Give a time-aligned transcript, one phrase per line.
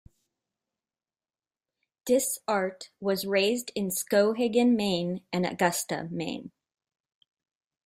[2.05, 6.49] Dysart was raised in Skowhegan, Maine and Augusta, Maine.